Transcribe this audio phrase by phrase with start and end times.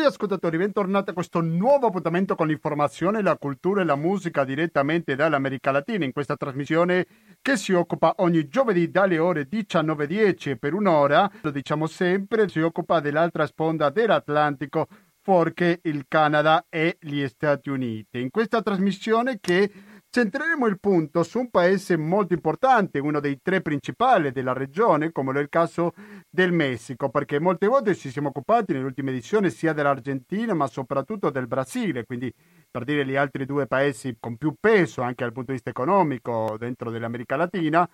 [0.00, 5.14] Cari ascoltatori, bentornati a questo nuovo appuntamento con l'informazione, la cultura e la musica direttamente
[5.14, 7.06] dall'America Latina in questa trasmissione
[7.42, 12.60] che si occupa ogni giovedì dalle ore 19.10 e per un'ora, lo diciamo sempre, si
[12.60, 14.88] occupa dell'altra sponda dell'Atlantico
[15.20, 18.22] fuorché il Canada e gli Stati Uniti.
[18.22, 19.70] In questa trasmissione che
[20.12, 25.32] Centreremo il punto su un paese molto importante, uno dei tre principali della regione, come
[25.38, 25.92] è il caso
[26.28, 31.46] del Messico, perché molte volte ci siamo occupati nell'ultima edizione sia dell'Argentina ma soprattutto del
[31.46, 32.34] Brasile, quindi
[32.68, 36.56] per dire gli altri due paesi con più peso anche dal punto di vista economico
[36.58, 37.88] dentro dell'America Latina,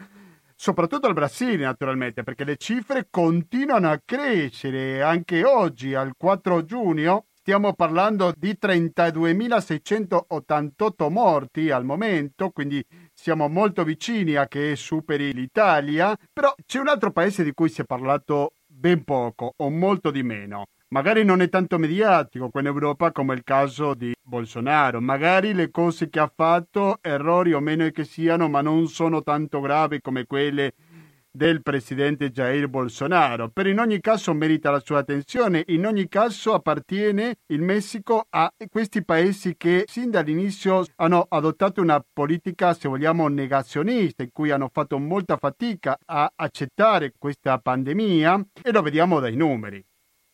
[0.54, 5.02] soprattutto al Brasile naturalmente, perché le cifre continuano a crescere.
[5.02, 13.84] Anche oggi, al 4 giugno, Stiamo parlando di 32.688 morti al momento, quindi siamo molto
[13.84, 18.54] vicini a che superi l'Italia, però c'è un altro paese di cui si è parlato
[18.66, 20.64] ben poco o molto di meno.
[20.88, 25.70] Magari non è tanto mediatico qua in Europa come il caso di Bolsonaro, magari le
[25.70, 30.26] cose che ha fatto, errori o meno che siano, ma non sono tanto gravi come
[30.26, 30.72] quelle
[31.36, 33.50] del presidente Jair Bolsonaro.
[33.50, 38.50] Per in ogni caso merita la sua attenzione, in ogni caso appartiene il Messico a
[38.70, 44.70] questi paesi che sin dall'inizio hanno adottato una politica, se vogliamo, negazionista, in cui hanno
[44.72, 49.84] fatto molta fatica a accettare questa pandemia e lo vediamo dai numeri.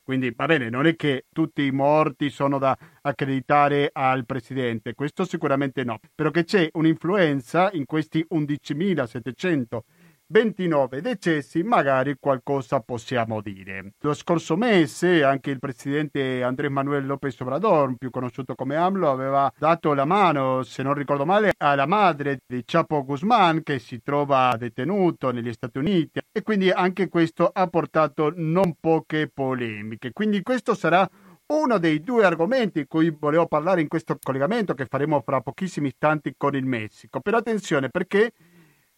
[0.04, 5.24] Quindi va bene, non è che tutti i morti sono da accreditare al presidente, questo
[5.24, 9.78] sicuramente no, però che c'è un'influenza in questi 11.700
[10.32, 13.92] 29 decessi, magari qualcosa possiamo dire.
[14.00, 19.52] Lo scorso mese anche il presidente Andrés Manuel López Obrador, più conosciuto come AMLO, aveva
[19.58, 24.56] dato la mano, se non ricordo male, alla madre di Chapo Guzmán che si trova
[24.58, 30.12] detenuto negli Stati Uniti e quindi anche questo ha portato non poche polemiche.
[30.12, 31.06] Quindi questo sarà
[31.48, 35.88] uno dei due argomenti di cui volevo parlare in questo collegamento che faremo fra pochissimi
[35.88, 37.20] istanti con il Messico.
[37.20, 38.32] Però attenzione perché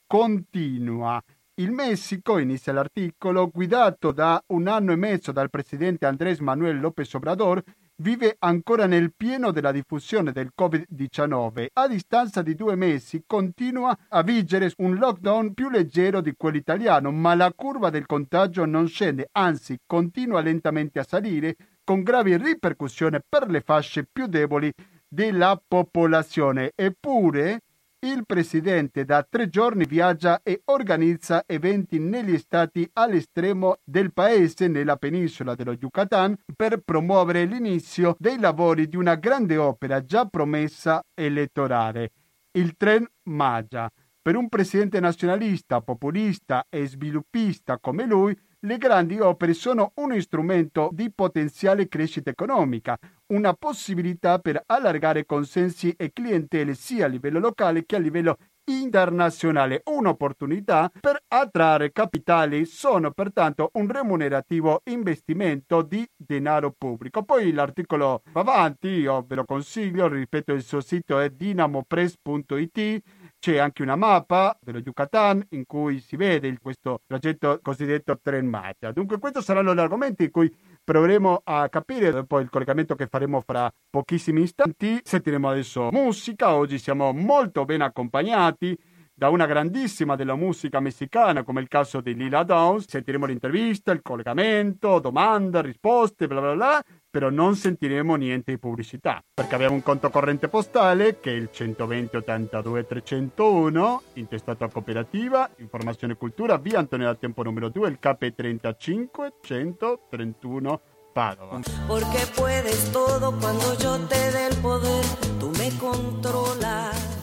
[0.06, 1.22] continua.
[1.54, 7.12] Il Messico, inizia l'articolo, guidato da un anno e mezzo dal presidente Andrés Manuel López
[7.14, 7.62] Obrador,
[8.00, 11.66] vive ancora nel pieno della diffusione del Covid-19.
[11.74, 17.10] A distanza di due mesi continua a vigere un lockdown più leggero di quello italiano,
[17.10, 23.18] ma la curva del contagio non scende, anzi continua lentamente a salire, con gravi ripercussioni
[23.28, 24.72] per le fasce più deboli
[25.06, 26.72] della popolazione.
[26.74, 27.62] Eppure
[28.02, 34.96] il presidente da tre giorni viaggia e organizza eventi negli stati all'estremo del paese, nella
[34.96, 42.12] penisola dello Yucatan, per promuovere l'inizio dei lavori di una grande opera già promessa elettorale,
[42.52, 43.90] il Tren Magia.
[44.22, 50.90] Per un presidente nazionalista, populista e sviluppista come lui, le grandi opere sono un strumento
[50.92, 52.98] di potenziale crescita economica,
[53.28, 59.82] una possibilità per allargare consensi e clientele sia a livello locale che a livello internazionale,
[59.84, 67.22] un'opportunità per attrarre capitali, sono pertanto un remunerativo investimento di denaro pubblico.
[67.24, 73.02] Poi l'articolo va avanti, io ve lo consiglio, ripeto il suo sito è dinamopress.it
[73.40, 78.92] c'è anche una mappa dello Yucatan in cui si vede questo progetto cosiddetto Tren Mata.
[78.92, 83.40] Dunque questi saranno gli argomenti in cui proveremo a capire dopo il collegamento che faremo
[83.40, 85.00] fra pochissimi istanti.
[85.02, 88.78] Sentiremo adesso musica, oggi siamo molto ben accompagnati
[89.20, 92.88] da una grandissima della musica messicana come il caso di Lila Downs.
[92.88, 99.20] Sentiremo l'intervista, il collegamento, domande, risposte, bla bla bla però non sentiremo niente di pubblicità
[99.34, 105.50] perché abbiamo un conto corrente postale che è il 120 82 301 intestato a cooperativa
[105.56, 110.80] informazione e cultura via Antonio da Tempo numero 2 il KP 35 131
[111.12, 111.60] Padova.
[111.88, 115.04] Porque puedes todo cuando yo te dé el poder
[115.40, 117.19] tú me controlas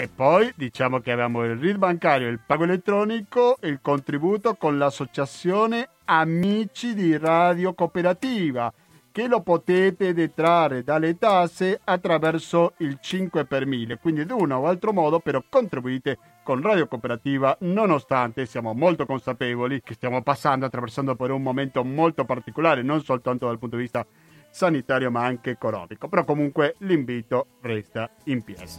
[0.00, 5.90] e poi diciamo che abbiamo il RID bancario, il pago elettronico, il contributo con l'associazione
[6.06, 8.72] Amici di Radio Cooperativa
[9.12, 13.98] che lo potete detrarre dalle tasse attraverso il 5 per 1000.
[13.98, 19.82] Quindi di uno o altro modo però contribuite con Radio Cooperativa nonostante siamo molto consapevoli
[19.82, 24.06] che stiamo passando, attraversando per un momento molto particolare, non soltanto dal punto di vista
[24.50, 26.08] sanitario ma anche economico.
[26.08, 28.70] Però comunque l'invito resta in piedi.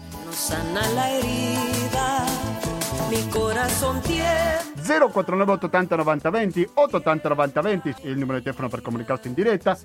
[3.09, 8.81] Mi corazón tiene 049 880 90 20 880 90 20 il numero di telefono per
[8.81, 9.77] comunicarsi in diretta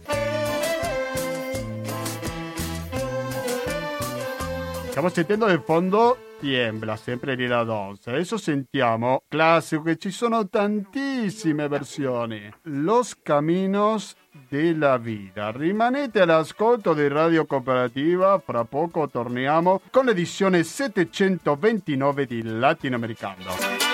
[4.97, 8.07] stiamo sentendo nel fondo Tiembla, sempre lì la Dons.
[8.07, 12.53] Adesso sentiamo classico che ci sono tantissime versioni.
[12.65, 14.15] Los Caminos
[14.49, 15.51] della Vida.
[15.51, 23.87] Rimanete all'ascolto di Radio Cooperativa, fra poco torniamo con l'edizione 729 di Latinoamericano.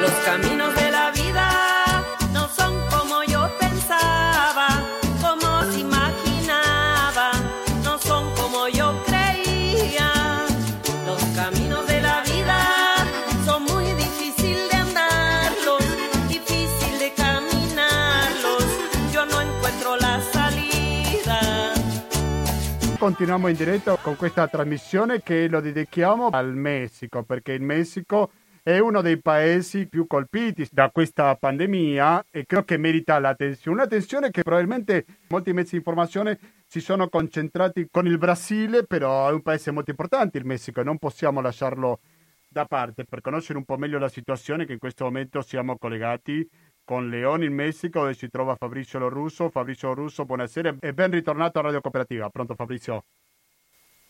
[0.00, 0.67] Los caminos
[23.08, 28.30] Continuiamo in diretta con questa trasmissione che lo dedichiamo al Messico, perché il Messico
[28.62, 33.78] è uno dei paesi più colpiti da questa pandemia e credo che merita l'attenzione.
[33.78, 39.32] Un'attenzione che probabilmente molti mezzi di informazione si sono concentrati con il Brasile, però è
[39.32, 42.00] un paese molto importante il Messico e non possiamo lasciarlo
[42.46, 43.04] da parte.
[43.04, 46.46] Per conoscere un po' meglio la situazione che in questo momento siamo collegati
[46.88, 49.50] con Leone in Messico dove si trova Fabrizio Lorusso.
[49.50, 52.30] Fabrizio Lorusso, buonasera e ben ritornato a Radio Cooperativa.
[52.30, 53.04] Pronto Fabrizio?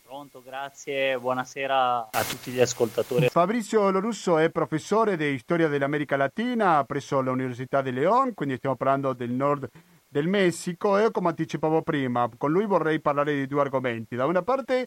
[0.00, 3.28] Pronto, grazie, buonasera a tutti gli ascoltatori.
[3.30, 9.12] Fabrizio Lorusso è professore di storia dell'America Latina presso l'Università di León, quindi stiamo parlando
[9.12, 9.68] del nord
[10.06, 14.14] del Messico e come anticipavo prima, con lui vorrei parlare di due argomenti.
[14.14, 14.86] Da una parte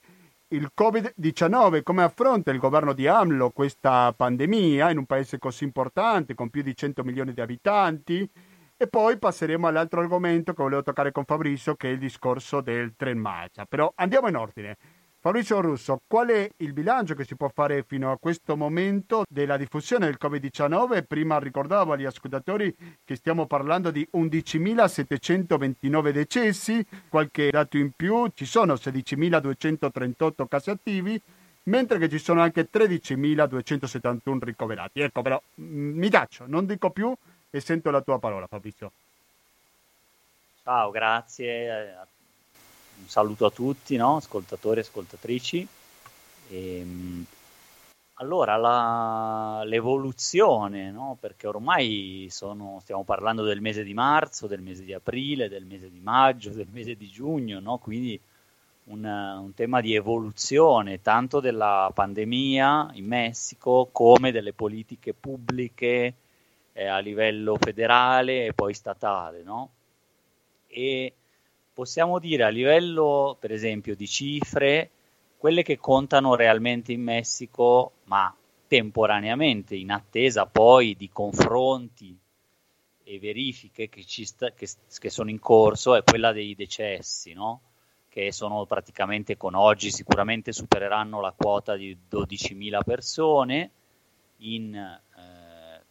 [0.52, 6.36] il Covid-19, come affronta il governo di AMLO questa pandemia in un paese così importante,
[6.36, 8.30] con più di 100 milioni di abitanti,
[8.76, 12.96] e poi passeremo all'altro argomento che volevo toccare con Fabrizio, che è il discorso del
[12.98, 13.66] tren Macia.
[13.66, 14.78] Però andiamo in ordine.
[15.24, 19.56] Fabrizio Russo, qual è il bilancio che si può fare fino a questo momento della
[19.56, 21.04] diffusione del Covid-19?
[21.04, 22.76] Prima ricordavo agli ascoltatori
[23.06, 31.22] che stiamo parlando di 11.729 decessi, qualche dato in più, ci sono 16.238 casi attivi,
[31.66, 35.02] mentre che ci sono anche 13.271 ricoverati.
[35.02, 37.16] Ecco, però mm, mi taccio, non dico più
[37.52, 38.92] e sento la tua parola, Fabrizio.
[40.64, 42.08] Ciao, grazie a
[43.00, 44.18] un saluto a tutti, no?
[44.18, 45.68] ascoltatori e ascoltatrici.
[46.50, 47.26] Ehm,
[48.16, 51.18] allora, la, l'evoluzione, no?
[51.20, 55.90] perché ormai sono, stiamo parlando del mese di marzo, del mese di aprile, del mese
[55.90, 57.80] di maggio, del mese di giugno, no?
[57.80, 58.20] quindi
[58.86, 66.14] un, un, tema di evoluzione tanto della pandemia in Messico come delle politiche pubbliche
[66.74, 69.42] eh, a livello federale e poi statale.
[69.42, 69.70] No?
[70.68, 71.14] E
[71.74, 74.92] possiamo dire a livello, per esempio, di cifre,
[75.38, 78.34] quelle che contano realmente in Messico, ma
[78.68, 82.18] temporaneamente, in attesa poi di confronti
[83.04, 84.68] e verifiche che, sta, che,
[85.00, 87.62] che sono in corso, è quella dei decessi, no?
[88.08, 93.72] che sono praticamente con oggi sicuramente supereranno la quota di 12.000 persone
[94.40, 95.84] in eh,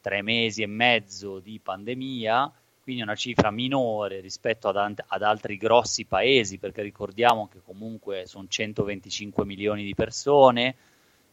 [0.00, 2.52] tre mesi e mezzo di pandemia
[2.82, 8.46] quindi una cifra minore rispetto ad, ad, altri grossi paesi, perché ricordiamo che comunque sono
[8.48, 10.74] 125 milioni di persone,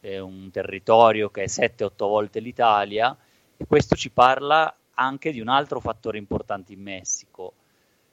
[0.02, 3.18] eh, un territorio che è 7-8 volte l'Italia,
[3.58, 7.54] e questo ci parla anche di un altro fattore importante in Messico,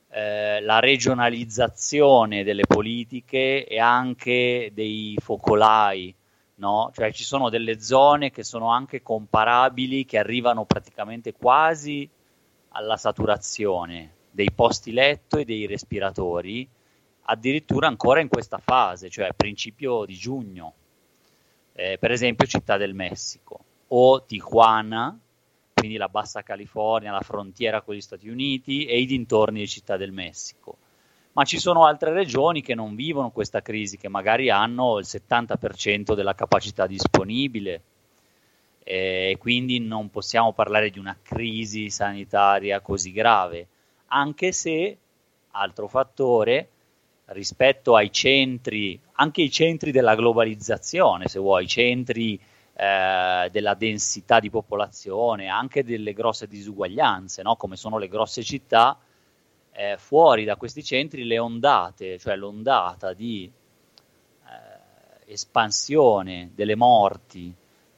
[0.09, 6.15] eh, la regionalizzazione delle politiche e anche dei focolai.
[6.59, 6.91] No?
[6.95, 12.09] Cioè ci sono delle zone che sono anche comparabili, che arrivano praticamente quasi
[12.77, 16.69] alla saturazione dei posti letto e dei respiratori
[17.29, 20.75] addirittura ancora in questa fase, cioè principio di giugno,
[21.73, 25.19] eh, per esempio Città del Messico o Tijuana,
[25.73, 29.97] quindi la Bassa California, la frontiera con gli Stati Uniti e i dintorni di Città
[29.97, 30.77] del Messico.
[31.33, 36.15] Ma ci sono altre regioni che non vivono questa crisi, che magari hanno il 70%
[36.15, 37.83] della capacità disponibile,
[38.89, 43.67] e eh, quindi non possiamo parlare di una crisi sanitaria così grave,
[44.07, 44.97] anche se,
[45.51, 46.69] altro fattore,
[47.27, 52.41] rispetto ai centri, anche i centri della globalizzazione, se vuoi, i centri
[52.75, 57.57] eh, della densità di popolazione, anche delle grosse disuguaglianze, no?
[57.57, 58.97] come sono le grosse città,
[59.73, 63.51] eh, fuori da questi centri le ondate, cioè l'ondata di
[64.45, 67.53] eh, espansione delle morti,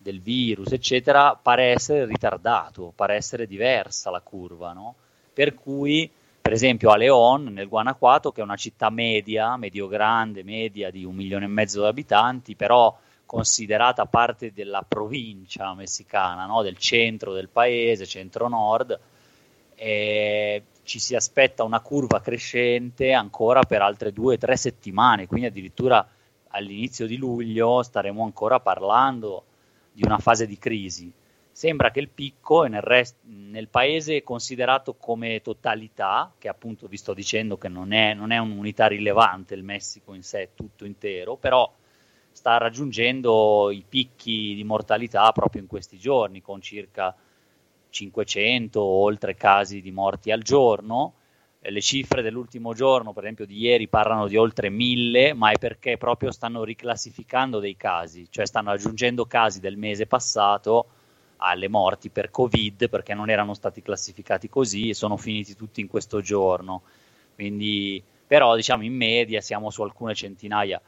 [0.09, 4.95] del virus, eccetera, pare essere ritardato, pare essere diversa la curva, no?
[5.35, 6.11] Per cui,
[6.41, 11.15] per esempio, a León, nel Guanajuato, che è una città media, medio-grande, media di un
[11.15, 12.97] milione e mezzo di abitanti, però
[13.27, 16.63] considerata parte della provincia messicana, no?
[16.63, 18.99] del centro del paese, centro-nord,
[19.75, 25.49] eh, ci si aspetta una curva crescente ancora per altre due o tre settimane, quindi
[25.49, 26.09] addirittura
[26.49, 29.45] all'inizio di luglio staremo ancora parlando
[29.99, 31.13] di una fase di crisi.
[31.51, 37.15] Sembra che il picco nel, rest- nel paese considerato come totalità, che appunto vi sto
[37.15, 41.69] dicendo che non è, non è un'unità rilevante il Messico in sé tutto intero, però
[42.31, 47.13] sta raggiungendo i picchi di mortalità proprio in questi giorni, con circa
[47.91, 51.15] 500 o oltre casi di morti al giorno
[51.71, 55.97] le cifre dell'ultimo giorno, per esempio di ieri, parlano di oltre mille, ma è perché
[55.97, 60.87] proprio stanno riclassificando dei casi, cioè stanno aggiungendo casi del mese passato
[61.39, 65.87] alle morti per Covid perché non erano stati classificati così e sono finiti tutti in
[65.87, 66.83] questo giorno.
[67.35, 70.81] Quindi, però, diciamo in media siamo su alcune centinaia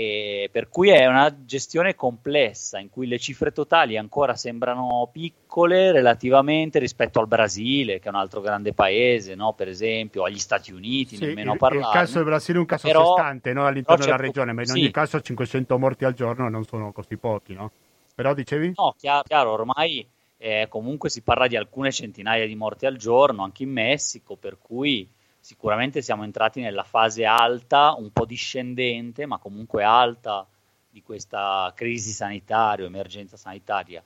[0.00, 5.92] e per cui è una gestione complessa in cui le cifre totali ancora sembrano piccole
[5.92, 9.52] relativamente rispetto al Brasile, che è un altro grande paese, no?
[9.52, 11.86] per esempio, agli Stati Uniti, sì, nemmeno parlare.
[11.86, 13.66] Il caso del Brasile è un caso però, stante no?
[13.66, 14.78] all'interno della certo, regione, ma in sì.
[14.78, 17.70] ogni caso 500 morti al giorno non sono così pochi, no?
[18.14, 18.72] Però dicevi?
[18.76, 20.06] No, chiaro, chiaro ormai
[20.38, 24.56] eh, comunque si parla di alcune centinaia di morti al giorno, anche in Messico, per
[24.58, 25.06] cui
[25.40, 30.46] sicuramente siamo entrati nella fase alta, un po' discendente, ma comunque alta
[30.90, 34.02] di questa crisi sanitaria, emergenza sanitaria.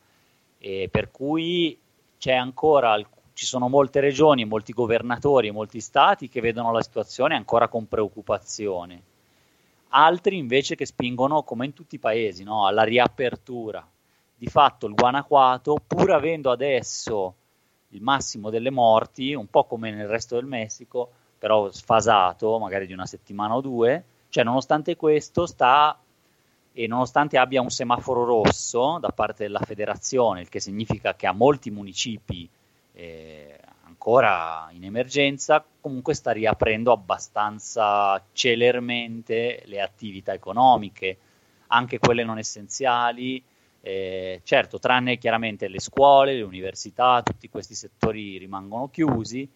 [0.58, 1.78] E per cui
[2.18, 2.96] c'è ancora,
[3.32, 9.02] ci sono molte regioni, molti governatori molti stati che vedono la situazione ancora con preoccupazione.
[9.88, 12.66] Altri invece che spingono, come in tutti i paesi, no?
[12.66, 13.86] alla riapertura.
[14.36, 17.34] Di fatto il Guanajuato, pur avendo adesso
[17.90, 21.10] il massimo delle morti, un po' come nel resto del Messico,
[21.44, 25.94] però sfasato, magari di una settimana o due, cioè nonostante questo sta
[26.72, 31.32] e nonostante abbia un semaforo rosso da parte della federazione, il che significa che ha
[31.32, 32.48] molti municipi
[32.94, 41.18] eh, ancora in emergenza, comunque sta riaprendo abbastanza celermente le attività economiche,
[41.66, 43.44] anche quelle non essenziali,
[43.82, 49.46] eh, certo, tranne chiaramente le scuole, le università, tutti questi settori rimangono chiusi,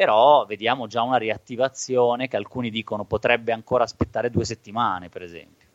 [0.00, 5.68] però vediamo già una riattivazione che alcuni dicono potrebbe ancora aspettare due settimane, per esempio.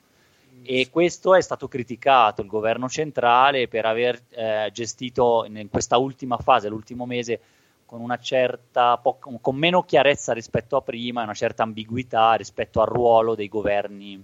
[0.64, 6.38] E questo è stato criticato il governo centrale per aver eh, gestito in questa ultima
[6.38, 7.40] fase, l'ultimo mese,
[7.86, 12.82] con una certa po- con meno chiarezza rispetto a prima e una certa ambiguità rispetto
[12.82, 14.20] al ruolo dei governi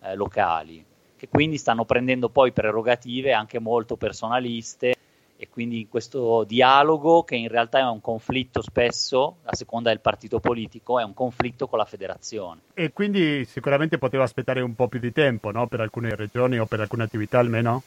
[0.00, 0.84] eh, locali,
[1.16, 4.95] che quindi stanno prendendo poi prerogative anche molto personaliste
[5.38, 10.40] e quindi questo dialogo che in realtà è un conflitto spesso, a seconda del partito
[10.40, 12.60] politico, è un conflitto con la federazione.
[12.74, 15.66] E quindi sicuramente poteva aspettare un po' più di tempo, no?
[15.66, 17.82] Per alcune regioni o per alcune attività almeno?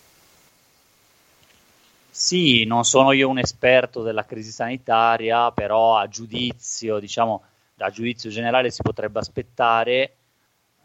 [2.12, 8.30] Sì, non sono io un esperto della crisi sanitaria, però a giudizio, diciamo, da giudizio
[8.30, 10.16] generale si potrebbe aspettare,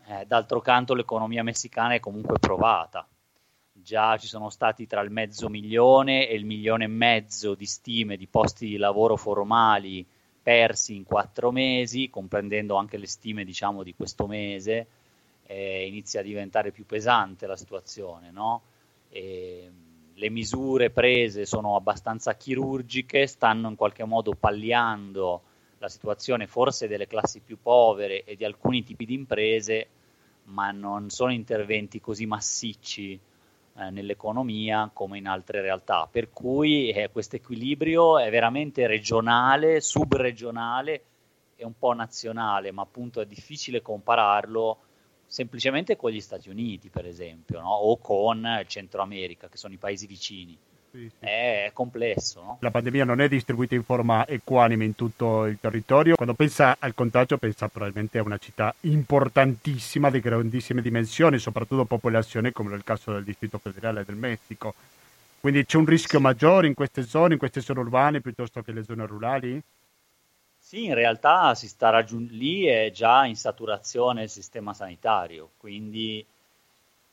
[0.06, 3.06] eh, d'altro canto l'economia messicana è comunque provata
[3.84, 8.16] già ci sono stati tra il mezzo milione e il milione e mezzo di stime
[8.16, 10.04] di posti di lavoro formali
[10.42, 14.86] persi in quattro mesi, comprendendo anche le stime diciamo, di questo mese,
[15.46, 18.30] eh, inizia a diventare più pesante la situazione.
[18.30, 18.62] No?
[19.10, 19.70] E,
[20.16, 25.42] le misure prese sono abbastanza chirurgiche, stanno in qualche modo palliando
[25.78, 29.88] la situazione forse delle classi più povere e di alcuni tipi di imprese,
[30.44, 33.18] ma non sono interventi così massicci
[33.76, 41.04] eh, nell'economia come in altre realtà, per cui eh, questo equilibrio è veramente regionale, subregionale
[41.56, 44.78] e un po' nazionale, ma appunto è difficile compararlo
[45.26, 47.70] semplicemente con gli Stati Uniti, per esempio, no?
[47.70, 50.56] o con il Centro America, che sono i paesi vicini.
[50.94, 51.24] Sì, sì.
[51.24, 52.40] È complesso.
[52.40, 52.56] No?
[52.60, 56.14] La pandemia non è distribuita in forma equanime in tutto il territorio.
[56.14, 62.52] Quando pensa al contagio, pensa probabilmente a una città importantissima, di grandissime dimensioni, soprattutto popolazione
[62.52, 64.72] come nel caso del Distrito Federale del Messico.
[65.40, 68.84] Quindi c'è un rischio maggiore in queste zone, in queste zone urbane, piuttosto che le
[68.84, 69.60] zone rurali?
[70.56, 76.24] Sì, in realtà si sta raggiungendo lì è già in saturazione il sistema sanitario, quindi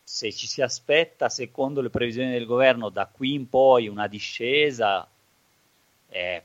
[0.03, 5.07] se ci si aspetta, secondo le previsioni del governo, da qui in poi una discesa,
[6.09, 6.43] eh,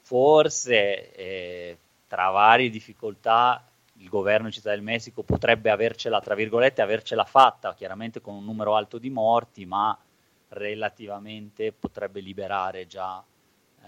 [0.00, 3.64] forse eh, tra varie difficoltà
[4.02, 8.44] il governo in Città del Messico potrebbe avercela, tra virgolette, avercela fatta, chiaramente con un
[8.44, 9.96] numero alto di morti, ma
[10.48, 13.86] relativamente potrebbe liberare già eh,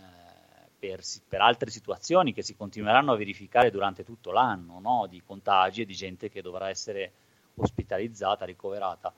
[0.79, 5.07] per, per, altre situazioni che si continueranno a verificare durante tutto l'anno, no?
[5.09, 7.13] di contagi e di gente che dovrà essere
[7.57, 9.13] ospitalizzata, ricoverata.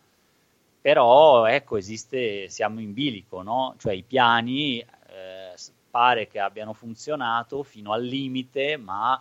[0.81, 3.75] Però ecco, esiste, siamo in bilico, no?
[3.79, 5.55] cioè i piani eh,
[5.91, 9.21] pare che abbiano funzionato fino al limite, ma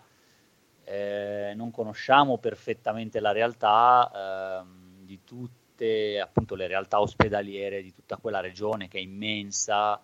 [0.83, 8.17] eh, non conosciamo perfettamente la realtà eh, di tutte appunto le realtà ospedaliere di tutta
[8.17, 9.99] quella regione che è immensa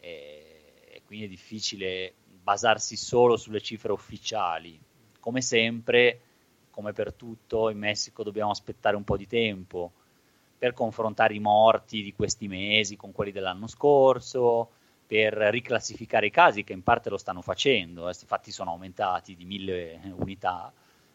[0.00, 4.78] e quindi è difficile basarsi solo sulle cifre ufficiali.
[5.20, 6.20] Come sempre,
[6.76, 9.92] come per tutto, in Messico dobbiamo aspettare un po' di tempo
[10.58, 14.68] per confrontare i morti di questi mesi con quelli dell'anno scorso,
[15.06, 19.46] per riclassificare i casi, che in parte lo stanno facendo, eh, infatti sono aumentati di
[19.46, 20.70] mille unità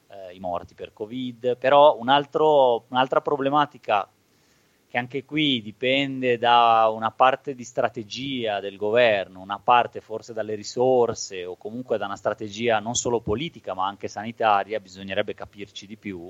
[0.07, 4.09] eh, i morti per Covid, però un altro, un'altra problematica
[4.91, 10.53] che anche qui dipende da una parte di strategia del governo, una parte forse dalle
[10.53, 15.95] risorse o comunque da una strategia non solo politica ma anche sanitaria, bisognerebbe capirci di
[15.95, 16.29] più,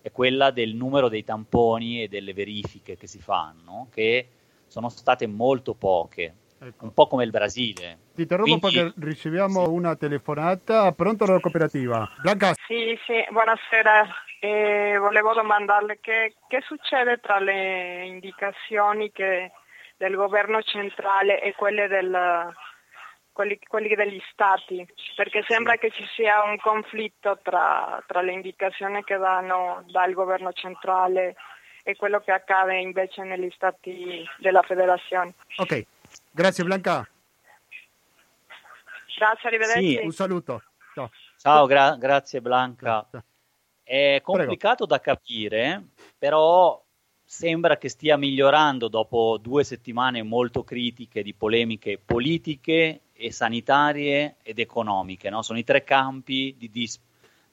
[0.00, 4.26] è quella del numero dei tamponi e delle verifiche che si fanno, che
[4.66, 6.84] sono state molto poche ecco.
[6.84, 8.01] un po' come il Brasile.
[8.14, 9.70] Ti interrompo perché riceviamo sì.
[9.70, 10.92] una telefonata.
[10.92, 12.08] Pronto la cooperativa?
[12.20, 12.52] Blanca?
[12.66, 14.06] Sì, sì, buonasera.
[14.40, 19.52] Eh, volevo domandarle che, che, succede tra le indicazioni che,
[19.96, 22.52] del governo centrale e quelle, del,
[23.32, 25.78] quelli, quelli, degli stati, perché sembra sì.
[25.78, 31.36] che ci sia un conflitto tra, tra le indicazioni che danno dal governo centrale
[31.84, 35.34] e quello che accade invece negli stati della federazione.
[35.56, 35.86] Ok,
[36.30, 37.06] Grazie Blanca.
[39.16, 39.96] Grazie, arrivederci.
[39.96, 40.04] Sì.
[40.04, 40.62] Un saluto.
[40.94, 43.08] Ciao, Ciao gra- grazie Blanca.
[43.82, 44.92] È complicato Prego.
[44.94, 45.88] da capire,
[46.18, 46.82] però
[47.24, 54.58] sembra che stia migliorando dopo due settimane molto critiche di polemiche politiche e sanitarie ed
[54.58, 55.30] economiche.
[55.30, 55.42] No?
[55.42, 57.00] Sono i tre campi di, dis-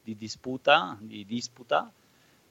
[0.01, 1.91] di disputa, di disputa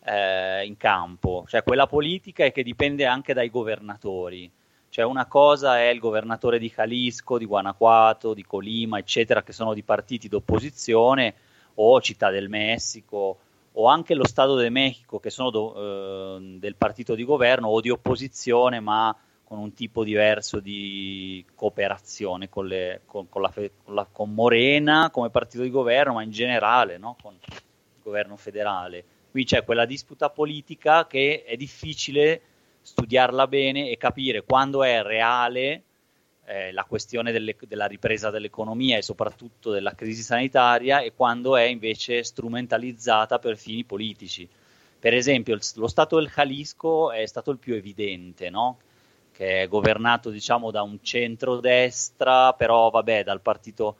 [0.04, 4.50] eh, in campo, cioè quella politica e che dipende anche dai governatori
[4.90, 9.74] cioè una cosa è il governatore di Jalisco, di Guanajuato, di Colima, eccetera, che sono
[9.74, 11.34] di partiti d'opposizione,
[11.80, 13.38] o Città del Messico,
[13.72, 17.80] o anche lo Stato de Mexico, che sono do, eh, del partito di governo o
[17.80, 23.52] di opposizione, ma con un tipo diverso di cooperazione con, le, con, con, la,
[23.86, 27.16] la, con, Morena come partito di governo, ma in generale no?
[27.22, 27.62] con il
[28.02, 29.04] governo federale.
[29.30, 32.42] Qui c'è quella disputa politica che è difficile
[32.88, 35.82] studiarla bene e capire quando è reale
[36.46, 41.64] eh, la questione delle, della ripresa dell'economia e soprattutto della crisi sanitaria e quando è
[41.64, 44.48] invece strumentalizzata per fini politici.
[44.98, 48.78] Per esempio, lo Stato del Jalisco è stato il più evidente, no?
[49.32, 53.98] che è governato diciamo, da un centro-destra, però vabbè, dal partito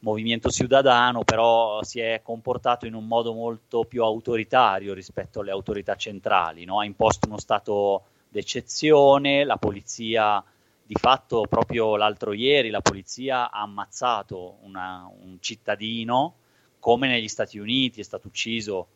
[0.00, 5.94] Movimento Ciudadano, però si è comportato in un modo molto più autoritario rispetto alle autorità
[5.96, 6.80] centrali, no?
[6.80, 10.42] ha imposto uno stato d'eccezione, la polizia
[10.90, 16.34] di fatto proprio l'altro ieri la polizia ha ammazzato una, un cittadino
[16.80, 18.88] come negli Stati Uniti è stato ucciso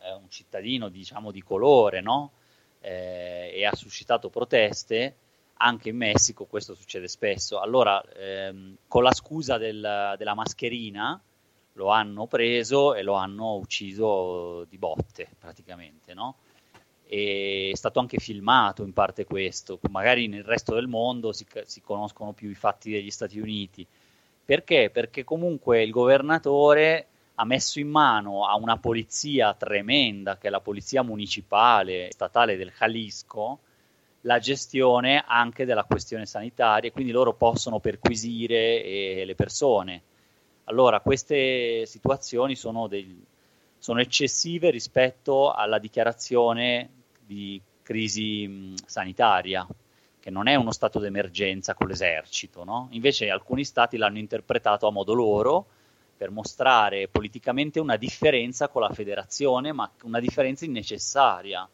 [0.00, 2.30] eh, un cittadino diciamo di colore no?
[2.80, 5.16] eh, e ha suscitato proteste
[5.58, 7.60] anche in Messico questo succede spesso.
[7.60, 11.20] Allora, ehm, con la scusa del, della mascherina
[11.74, 16.36] lo hanno preso e lo hanno ucciso di botte praticamente, no?
[17.06, 21.80] E è stato anche filmato in parte questo, magari nel resto del mondo si, si
[21.80, 23.86] conoscono più i fatti degli Stati Uniti.
[24.44, 24.90] Perché?
[24.90, 30.60] Perché comunque il governatore ha messo in mano a una polizia tremenda, che è la
[30.60, 33.60] polizia municipale statale del Jalisco,
[34.28, 40.02] la gestione anche della questione sanitaria, quindi loro possono perquisire eh, le persone.
[40.64, 43.24] Allora, queste situazioni sono, dei,
[43.78, 46.90] sono, eccessive rispetto alla dichiarazione
[47.24, 49.66] di crisi mh, sanitaria,
[50.20, 52.88] che non è uno stato d'emergenza con l'esercito, no?
[52.90, 55.66] Invece alcuni stati l'hanno interpretato a modo loro
[56.18, 61.66] per mostrare politicamente una differenza con la federazione, ma una differenza innecessaria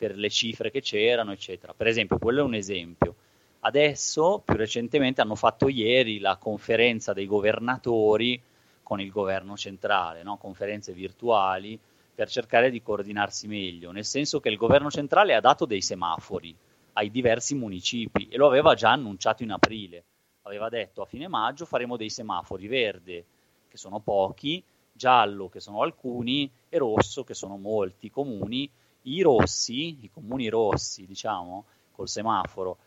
[0.00, 1.74] per le cifre che c'erano, eccetera.
[1.74, 3.16] Per esempio, quello è un esempio.
[3.60, 8.40] Adesso, più recentemente, hanno fatto ieri la conferenza dei governatori
[8.82, 10.38] con il governo centrale, no?
[10.38, 11.78] conferenze virtuali
[12.14, 16.56] per cercare di coordinarsi meglio, nel senso che il governo centrale ha dato dei semafori
[16.94, 20.04] ai diversi municipi e lo aveva già annunciato in aprile.
[20.44, 23.24] Aveva detto a fine maggio faremo dei semafori verde,
[23.68, 28.70] che sono pochi, giallo, che sono alcuni, e rosso, che sono molti comuni.
[29.02, 32.78] I rossi, i comuni rossi, diciamo, col semaforo,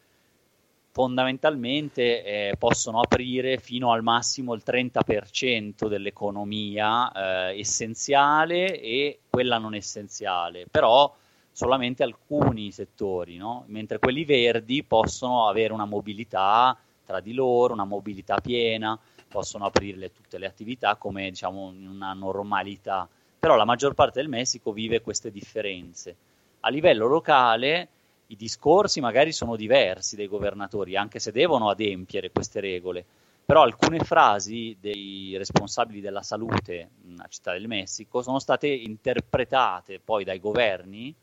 [0.91, 9.73] fondamentalmente eh, possono aprire fino al massimo il 30% dell'economia eh, essenziale e quella non
[9.73, 11.11] essenziale, però
[11.51, 13.63] solamente alcuni settori, no?
[13.67, 18.97] mentre quelli verdi possono avere una mobilità tra di loro, una mobilità piena,
[19.27, 23.09] possono aprire tutte le attività come diciamo una normalità,
[23.43, 26.15] però la maggior parte del Messico vive queste differenze.
[26.61, 27.89] A livello locale
[28.27, 33.03] i discorsi magari sono diversi dei governatori, anche se devono adempiere queste regole,
[33.43, 40.23] però alcune frasi dei responsabili della salute nella città del Messico sono state interpretate poi
[40.23, 41.13] dai governi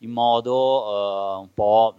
[0.00, 1.96] in modo uh, un po'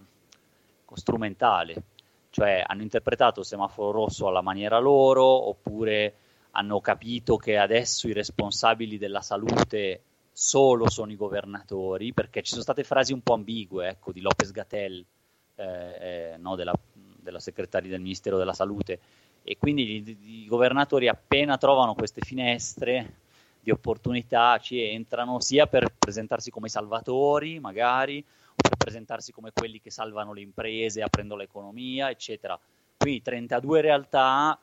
[0.92, 1.82] strumentale,
[2.30, 6.14] cioè hanno interpretato il semaforo rosso alla maniera loro oppure
[6.56, 12.62] hanno capito che adesso i responsabili della salute solo sono i governatori, perché ci sono
[12.62, 15.04] state frasi un po' ambigue, ecco, di Lopez Gatell,
[15.56, 16.72] eh, eh, no, della,
[17.20, 18.98] della, segretaria del Ministero della Salute,
[19.42, 23.22] e quindi i, governatori appena trovano queste finestre
[23.60, 29.80] di opportunità ci entrano sia per presentarsi come salvatori, magari, o per presentarsi come quelli
[29.80, 32.58] che salvano le imprese aprendo l'economia, eccetera.
[32.96, 34.58] Qui 32 realtà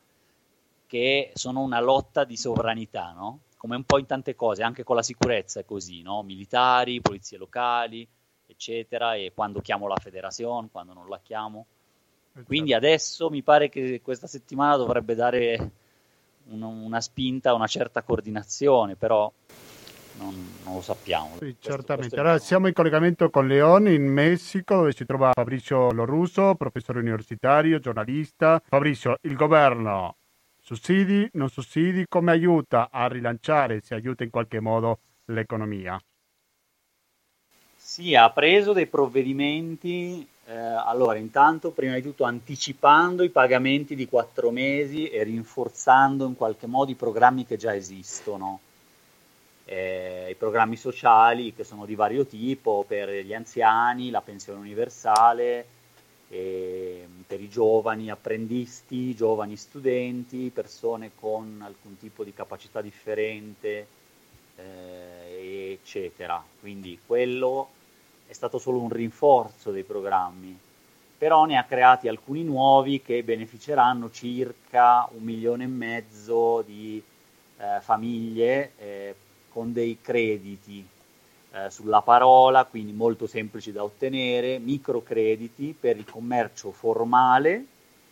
[0.91, 3.43] che sono una lotta di sovranità, no?
[3.55, 6.21] come un po' in tante cose, anche con la sicurezza è così, no?
[6.21, 8.05] militari, polizie locali,
[8.45, 11.65] eccetera, e quando chiamo la federazione, quando non la chiamo.
[12.33, 12.45] Esatto.
[12.45, 15.71] Quindi adesso mi pare che questa settimana dovrebbe dare
[16.49, 19.31] un, una spinta, una certa coordinazione, però
[20.17, 21.37] non, non lo sappiamo.
[21.39, 22.19] Sì, certamente.
[22.19, 27.79] Allora, siamo in collegamento con Leon in Messico, dove si trova Fabrizio Lorusso, professore universitario,
[27.79, 28.61] giornalista.
[28.67, 30.17] Fabrizio, il governo
[30.71, 36.01] Sussidi, non sussidi, come aiuta a rilanciare, se aiuta in qualche modo l'economia?
[37.75, 44.07] Sì, ha preso dei provvedimenti, eh, allora intanto prima di tutto anticipando i pagamenti di
[44.07, 48.61] quattro mesi e rinforzando in qualche modo i programmi che già esistono,
[49.65, 55.65] eh, i programmi sociali che sono di vario tipo per gli anziani, la pensione universale,
[56.31, 63.87] eh, per i giovani apprendisti, giovani studenti, persone con alcun tipo di capacità differente,
[64.55, 66.43] eh, eccetera.
[66.59, 67.69] Quindi quello
[68.27, 70.57] è stato solo un rinforzo dei programmi,
[71.17, 77.03] però ne ha creati alcuni nuovi che beneficeranno circa un milione e mezzo di
[77.57, 79.15] eh, famiglie eh,
[79.49, 80.87] con dei crediti
[81.53, 87.65] eh, sulla parola, quindi molto semplici da ottenere, microcrediti per il commercio formale,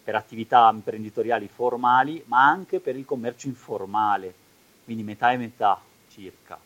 [0.03, 4.33] per attività imprenditoriali formali, ma anche per il commercio informale,
[4.83, 6.59] quindi metà e metà circa.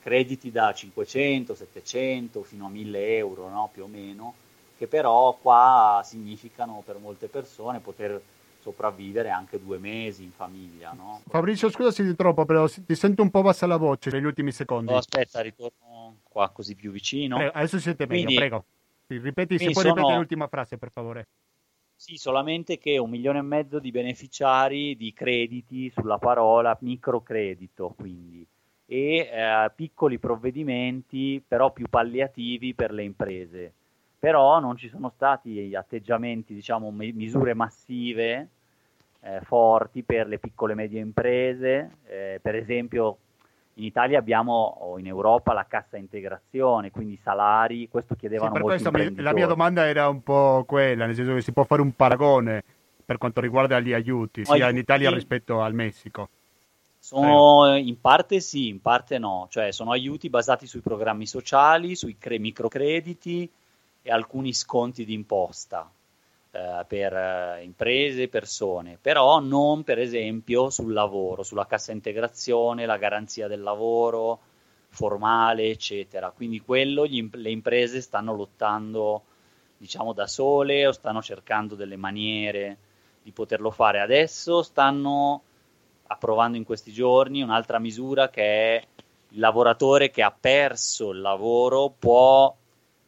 [0.00, 3.68] Crediti da 500, 700 fino a 1000 euro no?
[3.72, 4.34] più o meno,
[4.76, 8.20] che però qua significano per molte persone poter
[8.66, 10.92] sopravvivere anche due mesi in famiglia.
[10.92, 11.20] No?
[11.28, 14.50] Fabrizio, scusa se ti troppo, però ti sento un po' bassa la voce negli ultimi
[14.50, 14.92] secondi.
[14.92, 17.36] Oh, aspetta, ritorno qua così più vicino.
[17.36, 18.64] Prego, adesso siete meglio, quindi, prego.
[19.06, 19.94] Ripeti, se puoi sono...
[19.94, 21.26] ripetere l'ultima frase, per favore.
[21.94, 28.44] Sì, solamente che un milione e mezzo di beneficiari di crediti sulla parola microcredito, quindi,
[28.84, 33.72] e eh, piccoli provvedimenti però più palliativi per le imprese.
[34.18, 38.48] Però non ci sono stati atteggiamenti, diciamo, misure massive
[39.26, 43.18] eh, forti per le piccole e medie imprese, eh, per esempio
[43.74, 48.62] in Italia abbiamo, o in Europa, la cassa integrazione, quindi salari, questo chiedevano sì, per
[48.62, 48.90] questo
[49.22, 52.62] la mia domanda era un po' quella, nel senso che si può fare un paragone
[53.04, 56.28] per quanto riguarda gli aiuti, sia aiuti, in Italia rispetto al Messico.
[56.98, 62.16] Sono in parte sì, in parte no, cioè sono aiuti basati sui programmi sociali, sui
[62.18, 63.48] cre- microcrediti
[64.02, 65.88] e alcuni sconti di imposta
[66.56, 72.86] eh, per eh, imprese e persone, però non per esempio sul lavoro, sulla cassa integrazione,
[72.86, 74.40] la garanzia del lavoro
[74.88, 76.30] formale, eccetera.
[76.30, 79.22] Quindi quello gli, le imprese stanno lottando
[79.76, 82.78] diciamo da sole o stanno cercando delle maniere
[83.22, 84.00] di poterlo fare.
[84.00, 85.42] Adesso stanno
[86.06, 88.42] approvando in questi giorni un'altra misura che
[88.76, 88.86] è
[89.30, 92.54] il lavoratore che ha perso il lavoro può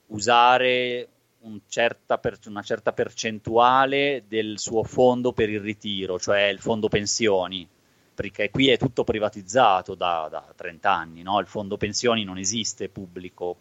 [0.09, 1.09] usare
[1.41, 6.89] un certa per, una certa percentuale del suo fondo per il ritiro, cioè il fondo
[6.89, 7.69] pensioni,
[8.15, 11.39] perché qui è tutto privatizzato da, da 30 anni, no?
[11.39, 13.57] il fondo pensioni non esiste pubblico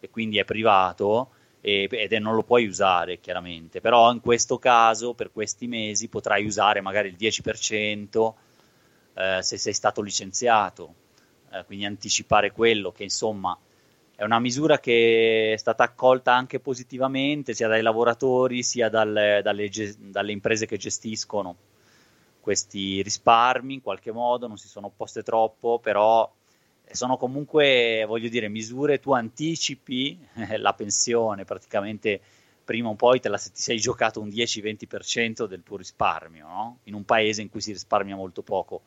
[0.00, 4.58] e quindi è privato e, ed è, non lo puoi usare chiaramente, però in questo
[4.58, 8.32] caso per questi mesi potrai usare magari il 10%
[9.14, 10.94] eh, se sei stato licenziato,
[11.52, 13.56] eh, quindi anticipare quello che insomma
[14.16, 19.70] è una misura che è stata accolta anche positivamente sia dai lavoratori sia dal, dalle,
[19.98, 21.56] dalle, imprese che gestiscono
[22.40, 26.30] questi risparmi in qualche modo, non si sono opposte troppo, però
[26.90, 30.18] sono comunque, voglio dire, misure, tu anticipi
[30.58, 32.20] la pensione praticamente
[32.62, 36.78] prima o poi te la, ti sei giocato un 10-20% del tuo risparmio, no?
[36.84, 38.82] in un paese in cui si risparmia molto poco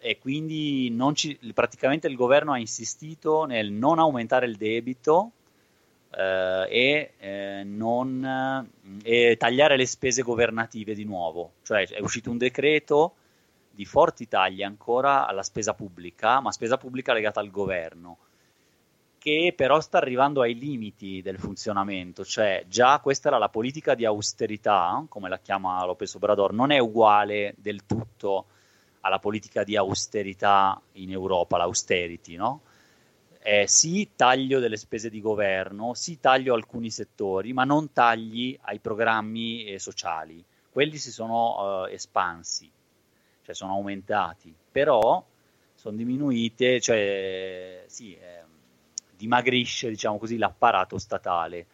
[0.00, 5.32] e quindi ci, praticamente il governo ha insistito nel non aumentare il debito
[6.10, 8.68] eh, e, eh, non,
[9.02, 11.52] e tagliare le spese governative di nuovo.
[11.62, 13.14] Cioè è uscito un decreto
[13.70, 18.18] di forti tagli ancora alla spesa pubblica, ma spesa pubblica legata al governo,
[19.18, 24.06] che però sta arrivando ai limiti del funzionamento, cioè già questa era la politica di
[24.06, 28.46] austerità, come la chiama Lopez Obrador, non è uguale del tutto
[29.00, 32.62] alla politica di austerità in Europa, l'austerity, no?
[33.42, 38.80] Eh, sì, taglio delle spese di governo, sì, taglio alcuni settori, ma non tagli ai
[38.80, 40.44] programmi eh, sociali.
[40.70, 42.70] Quelli si sono eh, espansi,
[43.42, 45.24] cioè sono aumentati, però
[45.74, 48.46] sono diminuite, cioè sì, ehm,
[49.16, 51.66] dimagrisce, diciamo così, l'apparato statale.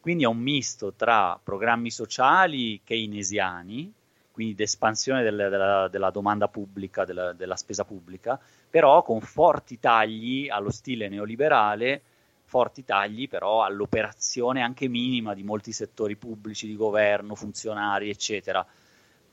[0.00, 3.90] Quindi è un misto tra programmi sociali keynesiani,
[4.36, 10.46] quindi d'espansione del, della, della, domanda pubblica, della, della, spesa pubblica, però con forti tagli
[10.50, 12.02] allo stile neoliberale,
[12.44, 18.64] forti tagli però all'operazione anche minima di molti settori pubblici, di governo, funzionari, eccetera,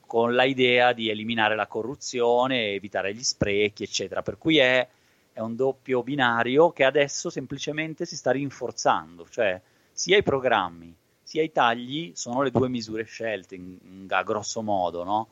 [0.06, 4.22] con l'idea di eliminare la corruzione, evitare gli sprechi, eccetera.
[4.22, 4.88] Per cui è,
[5.34, 9.60] è un doppio binario che adesso semplicemente si sta rinforzando, cioè
[9.92, 10.96] sia i programmi
[11.34, 15.28] sia i tagli sono le due misure scelte in, in, a grosso modo, no?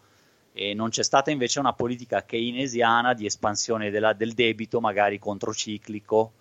[0.52, 6.32] E non c'è stata invece una politica keynesiana di espansione della, del debito, magari controciclico,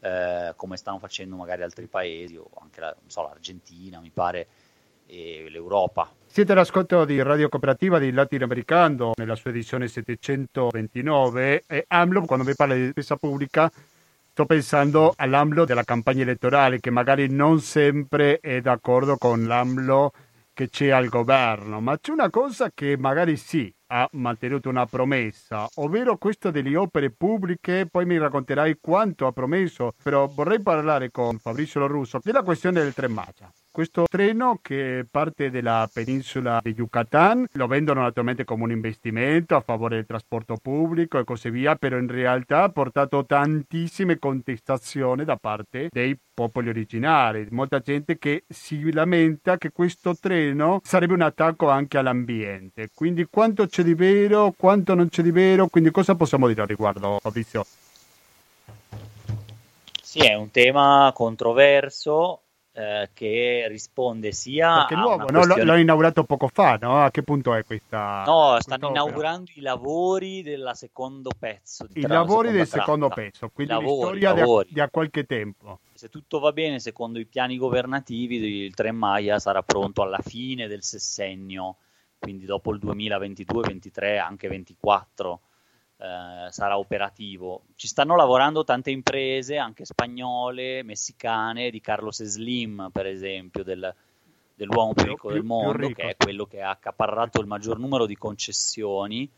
[0.00, 4.46] eh, come stanno facendo magari altri paesi, o anche la, so, l'Argentina, mi pare,
[5.04, 6.10] e l'Europa.
[6.24, 12.54] Siete all'ascolto di Radio Cooperativa di Latinoamericano nella sua edizione 729 e AMLO quando vi
[12.54, 13.70] parla di spesa pubblica
[14.30, 20.12] Sto pensando all'AMLO della campagna elettorale che magari non sempre è d'accordo con l'AMLO
[20.52, 25.66] che c'è al governo, ma c'è una cosa che magari sì ha mantenuto una promessa,
[25.74, 31.38] ovvero questa delle opere pubbliche, poi mi racconterai quanto ha promesso, però vorrei parlare con
[31.38, 33.50] Fabrizio Russo della questione del Tren Maggia.
[33.72, 39.60] Questo treno che parte dalla penisola di Yucatan lo vendono naturalmente come un investimento a
[39.60, 45.36] favore del trasporto pubblico e così via, però in realtà ha portato tantissime contestazioni da
[45.36, 51.68] parte dei popoli originari, molta gente che si lamenta che questo treno sarebbe un attacco
[51.68, 52.90] anche all'ambiente.
[52.92, 56.66] Quindi quanto c'è di vero, quanto non c'è di vero, quindi cosa possiamo dire al
[56.66, 57.64] riguardo Fabrizio?
[60.02, 65.40] Sì, è un tema controverso eh, che risponde sia Perché nuovo, no?
[65.40, 65.64] questione...
[65.64, 67.02] l'ho inaugurato poco fa, no?
[67.02, 68.22] A che punto è questa?
[68.24, 71.86] No, stanno inaugurando i lavori del secondo pezzo.
[71.94, 72.84] I lavori del tratta.
[72.84, 75.80] secondo pezzo, quindi lavori, la storia di, a, qualche tempo.
[75.92, 80.68] Se tutto va bene, secondo i piani governativi, il Tren Maya sarà pronto alla fine
[80.68, 81.76] del sessennio,
[82.18, 85.40] quindi dopo il 2022, 2023, anche 2024
[86.00, 87.64] eh, sarà operativo.
[87.74, 93.94] Ci stanno lavorando tante imprese, anche spagnole, messicane, di Carlos Slim, per esempio, del,
[94.54, 98.16] dell'uomo più ricco del mondo, che è quello che ha accaparrato il maggior numero di
[98.16, 99.30] concessioni,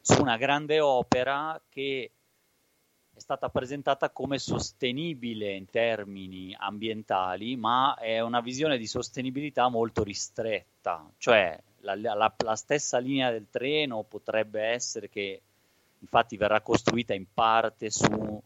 [0.00, 2.10] su una grande opera che
[3.14, 10.02] è stata presentata come sostenibile in termini ambientali, ma è una visione di sostenibilità molto
[10.04, 15.42] ristretta, cioè la, la, la stessa linea del treno potrebbe essere che
[16.00, 18.42] infatti verrà costruita in parte su uh,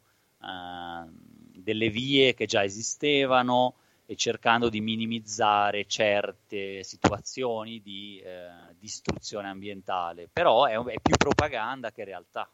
[1.54, 3.74] delle vie che già esistevano
[4.06, 11.92] e cercando di minimizzare certe situazioni di eh, distruzione ambientale, però è, è, più propaganda
[11.92, 12.50] che realtà,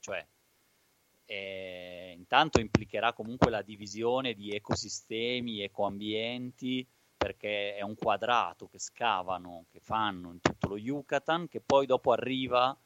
[0.00, 0.24] cioè
[1.24, 6.86] è, intanto implicherà comunque la divisione di ecosistemi, ecoambienti,
[7.16, 12.12] perché è un quadrato che scavano, che fanno in tutto lo Yucatan, che poi dopo
[12.12, 12.76] arriva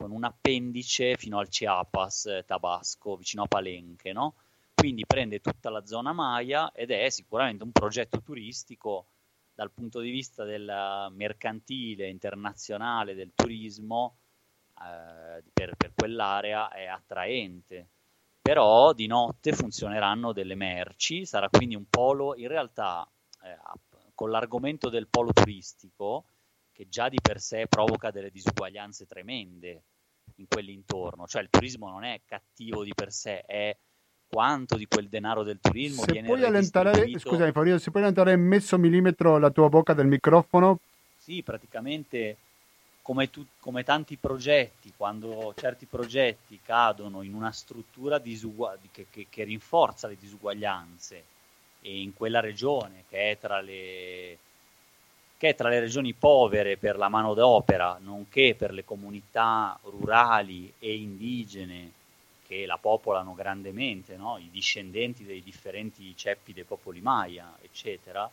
[0.00, 4.34] con un appendice fino al Chiapas, eh, Tabasco, vicino a Palenque, no?
[4.72, 9.08] Quindi prende tutta la zona Maya ed è sicuramente un progetto turistico
[9.54, 14.16] dal punto di vista del mercantile internazionale del turismo
[14.80, 17.88] eh, per, per quell'area è attraente
[18.40, 23.06] però di notte funzioneranno delle merci, sarà quindi un polo, in realtà
[23.42, 23.58] eh,
[24.14, 26.24] con l'argomento del polo turistico,
[26.72, 29.82] che già di per sé provoca delle disuguaglianze tremende
[30.40, 33.76] in quell'intorno, cioè il turismo non è cattivo di per sé, è
[34.26, 38.36] quanto di quel denaro del turismo se viene puoi allentare, scusami Fabrizio, se puoi allentare
[38.36, 40.78] mezzo millimetro la tua bocca del microfono?
[41.16, 42.36] Sì, praticamente
[43.02, 49.26] come, tu, come, tanti progetti, quando certi progetti cadono in una struttura disugua- che, che,
[49.28, 51.24] che, rinforza le disuguaglianze
[51.82, 54.38] e in quella regione che è, le,
[55.40, 60.94] che è tra le regioni povere per la manodopera, nonché per le comunità rurali e
[60.94, 61.92] indigene
[62.46, 64.36] che la popolano grandemente, no?
[64.36, 68.30] i discendenti dei differenti ceppi dei popoli Maya, eccetera,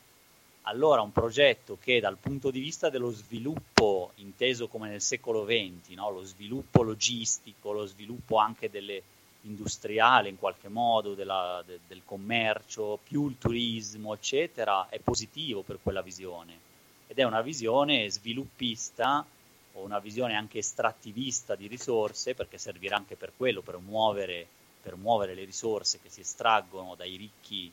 [0.64, 5.96] allora un progetto che dal punto di vista dello sviluppo inteso come nel secolo XX,
[5.96, 6.12] no?
[6.12, 9.02] lo sviluppo logistico, lo sviluppo anche delle
[9.44, 15.80] industriale in qualche modo, della, de, del commercio, più il turismo, eccetera, è positivo per
[15.82, 16.67] quella visione.
[17.08, 19.26] Ed è una visione sviluppista
[19.74, 24.48] o una visione anche estrattivista di risorse, perché servirà anche per quello, per muovere,
[24.82, 27.72] per muovere le risorse che si estraggono dai ricchi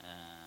[0.00, 0.38] eh,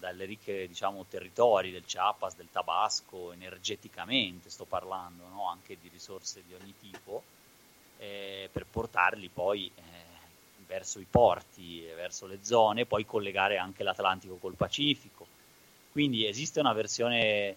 [0.00, 5.48] dalle ricche diciamo, territori del Chiapas, del Tabasco, energeticamente sto parlando, no?
[5.48, 7.22] anche di risorse di ogni tipo,
[7.98, 9.82] eh, per portarli poi eh,
[10.66, 15.26] verso i porti, verso le zone, poi collegare anche l'Atlantico col Pacifico.
[15.92, 17.56] Quindi esiste una versione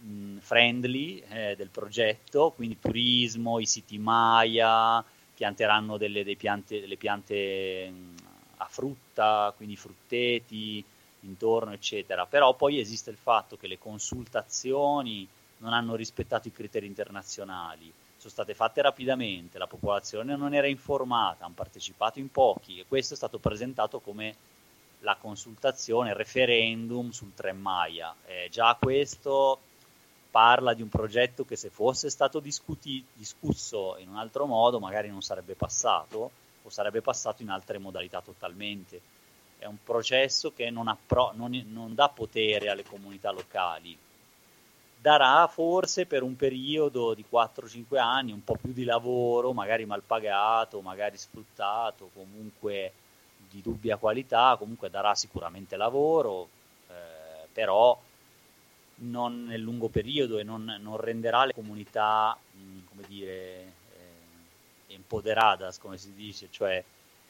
[0.00, 7.90] mh, friendly eh, del progetto, quindi turismo, i siti Maya, pianteranno delle, piante, delle piante
[7.90, 8.14] mh,
[8.58, 10.84] a frutta, quindi frutteti,
[11.20, 12.26] intorno, eccetera.
[12.26, 15.26] Però poi esiste il fatto che le consultazioni
[15.58, 21.44] non hanno rispettato i criteri internazionali, sono state fatte rapidamente, la popolazione non era informata,
[21.44, 24.34] hanno partecipato in pochi e questo è stato presentato come
[25.00, 28.14] la consultazione, il referendum sul Tremmaia.
[28.26, 29.60] Eh, già questo
[30.30, 35.08] parla di un progetto che se fosse stato discuti- discusso in un altro modo magari
[35.08, 36.30] non sarebbe passato
[36.62, 39.00] o sarebbe passato in altre modalità totalmente.
[39.58, 43.96] È un processo che non, appro- non, non dà potere alle comunità locali,
[45.00, 50.02] darà forse per un periodo di 4-5 anni un po' più di lavoro, magari mal
[50.02, 52.92] pagato, magari sfruttato, comunque
[53.48, 56.48] di dubbia qualità, comunque darà sicuramente lavoro,
[56.88, 57.98] eh, però
[59.02, 65.78] non nel lungo periodo e non, non renderà le comunità, mh, come dire, eh, empoderadas,
[65.78, 66.82] come si dice, cioè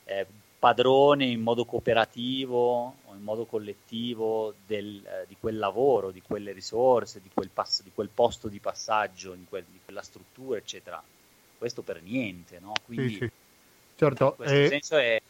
[0.05, 0.27] eh,
[0.59, 6.53] padrone in modo cooperativo o in modo collettivo del, eh, di quel lavoro, di quelle
[6.53, 11.03] risorse, di quel, pass- di quel posto di passaggio, di, quel, di, quella struttura, eccetera.
[11.57, 12.73] Questo per niente, no?
[12.85, 13.31] Quindi, sì, sì.
[13.97, 14.69] Certo, in questo eh...
[14.69, 15.21] senso è,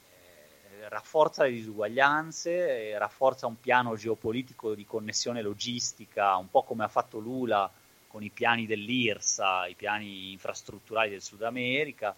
[0.89, 7.19] rafforza le disuguaglianze, rafforza un piano geopolitico di connessione logistica, un po' come ha fatto
[7.19, 7.71] Lula
[8.09, 12.15] con i piani dell'IRSA, i piani infrastrutturali del Sud America,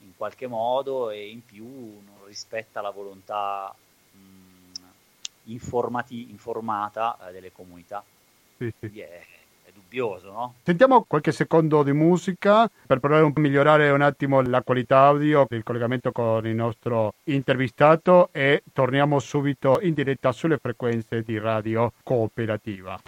[0.00, 3.74] in qualche modo e in più non rispetta la volontà
[4.12, 4.80] mh,
[5.44, 8.04] informati- informata eh, delle comunità.
[8.58, 9.00] Sì, sì.
[9.00, 9.26] È,
[9.94, 10.54] è, dubbioso, no?
[10.62, 15.62] Sentiamo qualche secondo di musica per provare a migliorare un attimo la qualità audio, il
[15.62, 22.98] collegamento con il nostro intervistato e torniamo subito in diretta sulle frequenze di radio cooperativa.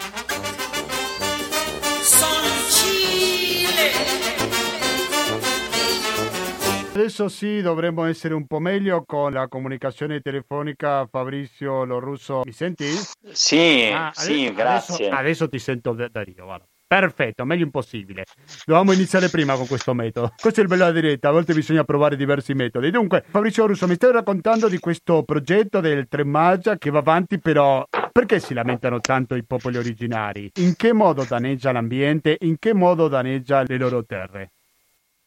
[6.97, 11.05] Adesso sì, dovremmo essere un po' meglio con la comunicazione telefonica.
[11.05, 12.87] Fabrizio Lorusso, mi senti?
[13.31, 14.95] Sì, ah, adesso, sì, grazie.
[15.05, 16.65] Adesso, adesso, ti sento da Dio, guarda.
[16.87, 18.23] Perfetto, meglio impossibile.
[18.65, 20.33] Dovevamo iniziare prima con questo metodo.
[20.39, 22.89] Questo è il bello della diretta, a volte bisogna provare diversi metodi.
[22.91, 27.85] Dunque, Fabrizio Russo, mi stai raccontando di questo progetto del Tremaggia che va avanti, però
[28.09, 30.49] perché si lamentano tanto i popoli originari?
[30.55, 32.37] In che modo danneggia l'ambiente?
[32.39, 34.51] In che modo danneggia le loro terre?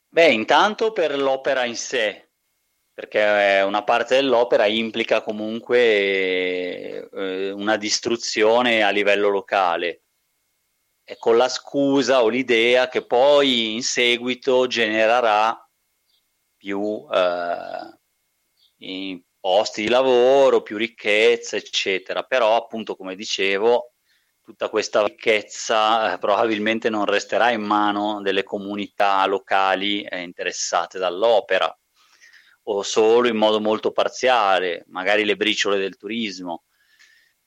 [0.09, 2.31] Beh, intanto per l'opera in sé,
[2.94, 10.01] perché una parte dell'opera implica comunque eh, una distruzione a livello locale,
[11.18, 15.57] con la scusa o l'idea che poi in seguito genererà
[16.57, 17.99] più eh,
[19.41, 22.22] posti di lavoro, più ricchezza, eccetera.
[22.22, 23.93] Però, appunto, come dicevo,
[24.43, 31.74] tutta questa ricchezza eh, probabilmente non resterà in mano delle comunità locali eh, interessate dall'opera
[32.64, 36.64] o solo in modo molto parziale, magari le briciole del turismo.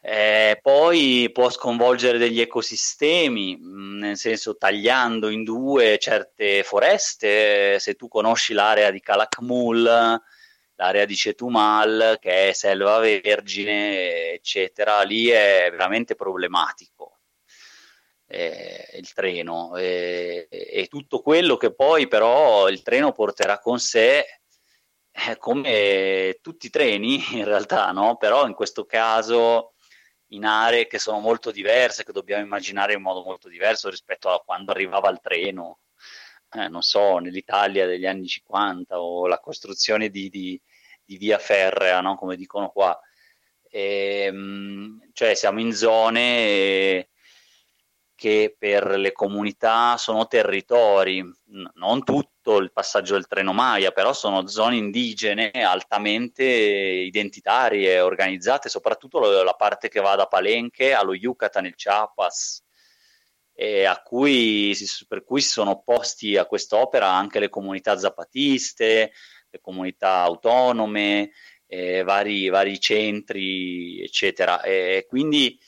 [0.05, 7.79] Eh, poi può sconvolgere degli ecosistemi, mm, nel senso tagliando in due certe foreste.
[7.79, 10.21] Se tu conosci l'area di Calakmul,
[10.75, 17.19] l'area di Cetumal, che è selva vergine, eccetera, lì è veramente problematico
[18.27, 24.25] eh, il treno e, e, tutto quello che poi però il treno porterà con sé
[25.11, 28.17] eh, come tutti i treni in realtà, no?
[28.17, 29.72] però in questo caso
[30.35, 34.41] in aree che sono molto diverse, che dobbiamo immaginare in modo molto diverso rispetto a
[34.41, 35.79] quando arrivava il treno,
[36.51, 40.59] eh, non so, nell'Italia degli anni 50 o la costruzione di, di,
[41.03, 42.15] di via ferrea, no?
[42.15, 42.99] come dicono qua.
[43.69, 47.09] E, ehm, cioè siamo in zone
[48.15, 51.23] che per le comunità sono territori,
[51.75, 59.43] non tutto il passaggio del treno Maya, però sono zone indigene altamente identitarie, organizzate, soprattutto
[59.43, 62.63] la parte che va da Palenque allo Yucatan, il Chiapas,
[64.03, 64.75] cui,
[65.07, 69.11] per cui si sono opposti a quest'opera anche le comunità zapatiste,
[69.49, 71.31] le comunità autonome,
[71.67, 74.61] eh, vari, vari, centri, eccetera.
[74.61, 75.59] E quindi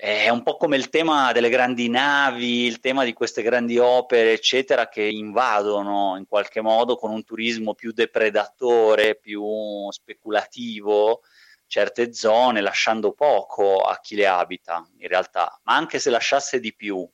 [0.00, 4.32] è un po' come il tema delle grandi navi, il tema di queste grandi opere,
[4.32, 11.20] eccetera, che invadono in qualche modo con un turismo più depredatore, più speculativo
[11.66, 16.74] certe zone, lasciando poco a chi le abita in realtà, ma anche se lasciasse di
[16.74, 17.06] più,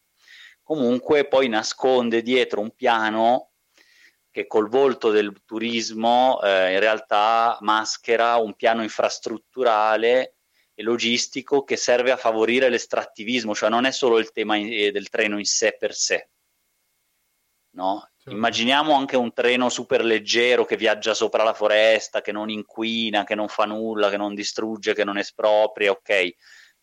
[0.62, 3.50] comunque poi nasconde dietro un piano
[4.30, 10.35] che col volto del turismo eh, in realtà maschera un piano infrastrutturale
[10.78, 14.90] e logistico che serve a favorire l'estrattivismo, cioè non è solo il tema in, eh,
[14.92, 16.28] del treno in sé per sé.
[17.70, 18.10] No?
[18.14, 18.30] Certo.
[18.30, 23.34] Immaginiamo anche un treno super leggero che viaggia sopra la foresta, che non inquina, che
[23.34, 26.34] non fa nulla, che non distrugge, che non espropria, ok.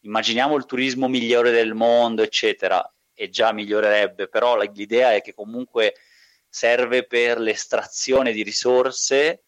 [0.02, 2.84] Immaginiamo il turismo migliore del mondo, eccetera,
[3.14, 5.94] e già migliorerebbe, però l'idea è che comunque
[6.50, 9.44] serve per l'estrazione di risorse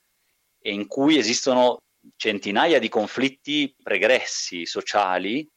[0.59, 1.79] e in cui esistono
[2.15, 5.49] centinaia di conflitti pregressi sociali,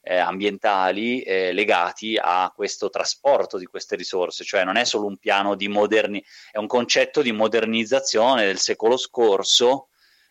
[0.00, 5.18] eh, ambientali eh, legati a questo trasporto di queste risorse, cioè non è solo un
[5.18, 9.88] piano di moderni, è un concetto di modernizzazione del secolo scorso,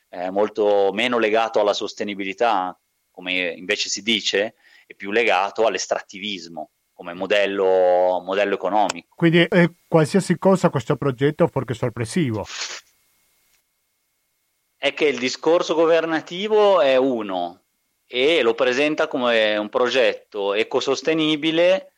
[0.09, 2.77] eh, molto meno legato alla sostenibilità,
[3.11, 4.55] come invece si dice,
[4.87, 9.13] e più legato all'estrattivismo come modello, modello economico.
[9.15, 12.43] Quindi eh, qualsiasi cosa questo progetto forse sorpresivo
[14.77, 17.63] è che il discorso governativo è uno
[18.05, 21.93] e lo presenta come un progetto ecosostenibile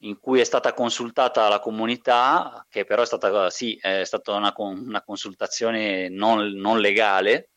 [0.00, 4.52] in cui è stata consultata la comunità, che però è stata, sì, è stata una,
[4.56, 7.50] una consultazione non, non legale,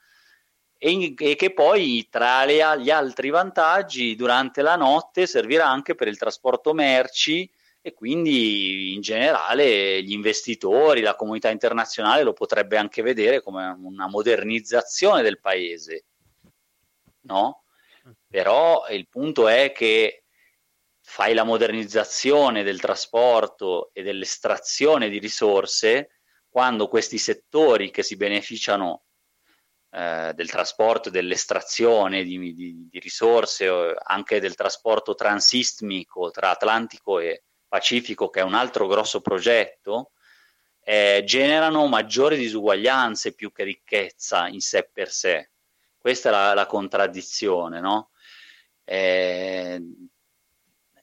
[0.78, 6.08] e, e, che poi tra le, gli altri vantaggi durante la notte servirà anche per
[6.08, 7.52] il trasporto merci
[7.82, 14.08] e quindi in generale gli investitori, la comunità internazionale lo potrebbe anche vedere come una
[14.08, 16.06] modernizzazione del paese,
[17.22, 17.64] no?
[18.28, 20.24] Però il punto è che
[21.02, 26.20] fai la modernizzazione del trasporto e dell'estrazione di risorse
[26.50, 29.04] quando questi settori che si beneficiano
[29.92, 37.20] eh, del trasporto e dell'estrazione di, di, di risorse, anche del trasporto transistmico tra Atlantico
[37.20, 40.12] e, Pacifico, che è un altro grosso progetto,
[40.82, 45.52] eh, generano maggiori disuguaglianze più che ricchezza in sé per sé.
[45.98, 48.10] Questa è la, la contraddizione, no?
[48.84, 49.80] Eh,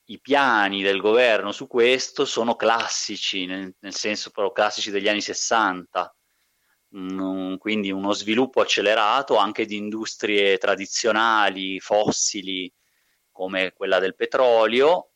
[0.07, 5.21] I piani del governo su questo sono classici, nel, nel senso però classici degli anni
[5.21, 6.17] 60,
[6.97, 12.73] mm, quindi uno sviluppo accelerato anche di industrie tradizionali, fossili,
[13.31, 15.13] come quella del petrolio,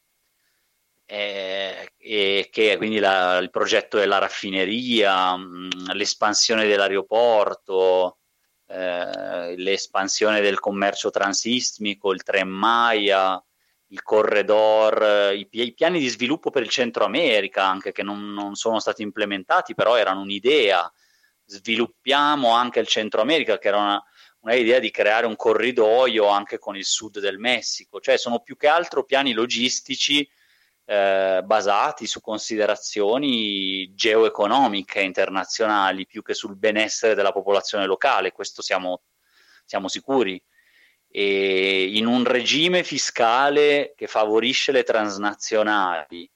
[1.13, 8.19] eh, e che quindi la, il progetto della raffineria, mh, mm, l'espansione dell'aeroporto,
[8.69, 13.43] eh, l'espansione del commercio transistmico, il tren Maya,
[13.89, 18.55] il corridor, i, i, piani di sviluppo per il Centro America anche che non, non
[18.55, 20.89] sono stati implementati, però erano un'idea.
[21.45, 24.05] Sviluppiamo anche il Centro America, che era una,
[24.43, 28.57] una idea di creare un corridoio anche con il sud del Messico, cioè sono più
[28.57, 30.25] che altro piani logistici
[30.91, 39.03] eh, basati su considerazioni geoeconomiche internazionali più che sul benessere della popolazione locale, questo siamo,
[39.65, 40.43] siamo sicuri.
[41.09, 46.29] E in un regime fiscale che favorisce le transnazionali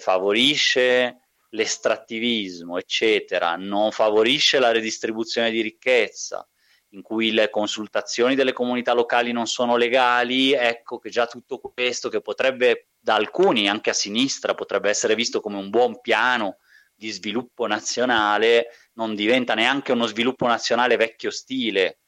[0.00, 6.46] favorisce l'estrattivismo, eccetera, non favorisce la redistribuzione di ricchezza
[6.92, 12.08] in cui le consultazioni delle comunità locali non sono legali, ecco che già tutto questo
[12.08, 16.58] che potrebbe da alcuni, anche a sinistra, potrebbe essere visto come un buon piano
[16.94, 22.00] di sviluppo nazionale, non diventa neanche uno sviluppo nazionale vecchio stile,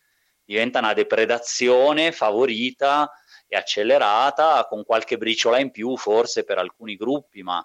[0.45, 3.11] diventa una depredazione favorita
[3.47, 7.64] e accelerata con qualche briciola in più forse per alcuni gruppi, ma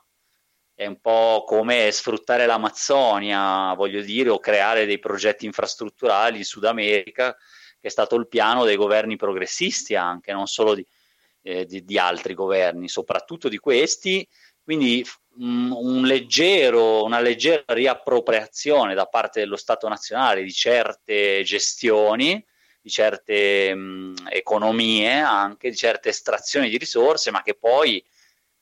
[0.75, 6.65] è un po' come sfruttare l'Amazzonia, voglio dire, o creare dei progetti infrastrutturali in Sud
[6.65, 7.33] America,
[7.79, 10.85] che è stato il piano dei governi progressisti anche, non solo di,
[11.45, 14.27] eh, di, di altri governi, soprattutto di questi.
[14.63, 15.05] Quindi
[15.37, 22.43] un, un leggero, una leggera riappropriazione da parte dello Stato nazionale di certe gestioni,
[22.81, 28.03] di certe mh, economie, anche di certe estrazioni di risorse, ma che poi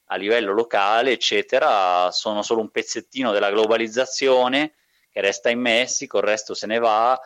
[0.08, 4.74] a livello locale, eccetera, sono solo un pezzettino della globalizzazione
[5.10, 7.18] che resta in Messico, il resto se ne va.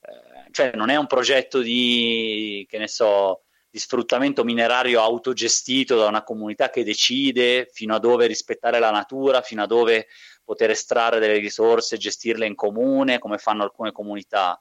[0.00, 6.06] Eh, cioè non è un progetto di, che ne so, di sfruttamento minerario autogestito da
[6.06, 10.08] una comunità che decide fino a dove rispettare la natura, fino a dove
[10.42, 14.60] poter estrarre delle risorse, gestirle in comune, come fanno alcune comunità.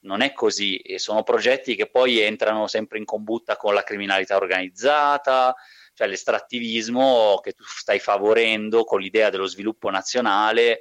[0.00, 4.36] Non è così, e sono progetti che poi entrano sempre in combutta con la criminalità
[4.36, 5.54] organizzata,
[5.92, 10.80] cioè l'estrattivismo che tu stai favorendo con l'idea dello sviluppo nazionale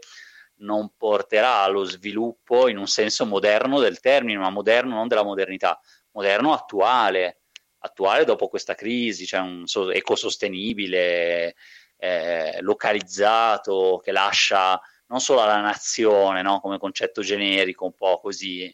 [0.59, 5.80] non porterà allo sviluppo in un senso moderno del termine, ma moderno non della modernità,
[6.11, 7.41] moderno attuale,
[7.80, 11.56] attuale dopo questa crisi, cioè un so- ecosostenibile,
[11.98, 18.74] eh, localizzato, che lascia non solo la nazione no, come concetto generico, un po' così,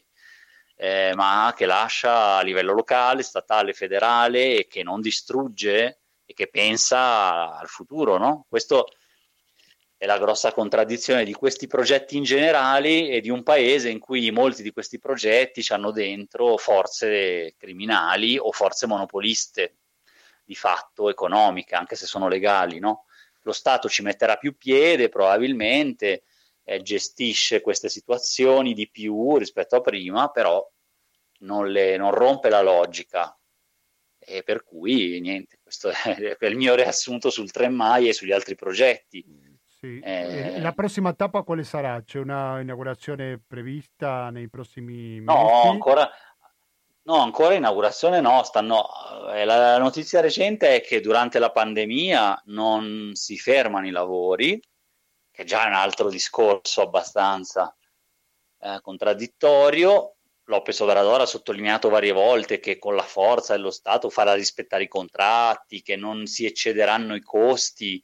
[0.76, 6.48] eh, ma che lascia a livello locale, statale, federale e che non distrugge e che
[6.48, 8.46] pensa al futuro, no?
[8.48, 8.86] Questo
[9.96, 14.30] è la grossa contraddizione di questi progetti in generale e di un paese in cui
[14.30, 19.76] molti di questi progetti hanno dentro forze criminali o forze monopoliste
[20.44, 23.06] di fatto economiche, anche se sono legali, no?
[23.42, 26.24] Lo Stato ci metterà più piede probabilmente,
[26.64, 30.66] eh, gestisce queste situazioni di più rispetto a prima, però
[31.40, 33.36] non, le, non rompe la logica,
[34.18, 39.24] e per cui niente, questo è, il mio riassunto sul Tremai e sugli altri progetti.
[39.84, 40.00] Sì.
[40.02, 42.02] Eh, la prossima tappa quale sarà?
[42.02, 45.24] C'è una inaugurazione prevista nei prossimi mesi?
[45.24, 46.10] No, ancora,
[47.02, 48.42] no, ancora inaugurazione no.
[48.44, 48.86] Stanno,
[49.34, 54.58] eh, la notizia recente è che durante la pandemia non si fermano i lavori,
[55.30, 57.76] che già è un altro discorso abbastanza
[58.60, 60.14] eh, contraddittorio,
[60.46, 64.88] Lopez Obrador ha sottolineato varie volte che con la forza dello Stato farà rispettare i
[64.88, 68.02] contratti, che non si eccederanno i costi.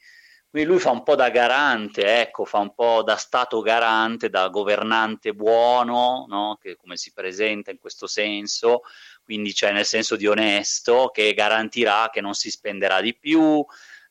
[0.51, 4.49] Quindi lui fa un po' da garante, ecco, fa un po' da Stato garante, da
[4.49, 6.59] governante buono, no?
[6.61, 8.81] che come si presenta in questo senso,
[9.23, 13.65] quindi cioè nel senso di onesto, che garantirà che non si spenderà di più,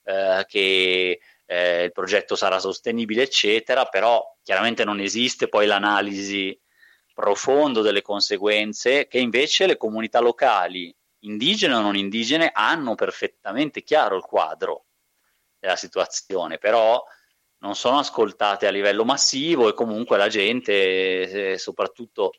[0.06, 6.58] eh, che eh, il progetto sarà sostenibile, eccetera, però chiaramente non esiste poi l'analisi
[7.14, 14.16] profondo delle conseguenze che invece le comunità locali, indigene o non indigene, hanno perfettamente chiaro
[14.16, 14.86] il quadro
[15.60, 17.04] della situazione, però
[17.60, 22.32] non sono ascoltate a livello massivo e comunque la gente, eh, soprattutto